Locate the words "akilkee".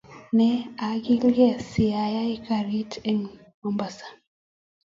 0.87-1.51